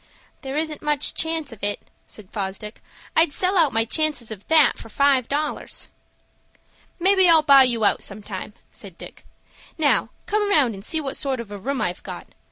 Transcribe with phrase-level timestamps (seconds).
[0.41, 2.81] "There isn't much chance of it," said Fosdick.
[3.15, 5.89] "I'd sell out my chances of that for five dollars."
[6.99, 9.23] "Maybe I'll buy you out sometime," said Dick.
[9.77, 12.25] "Now, come round and see what sort of a room I've got.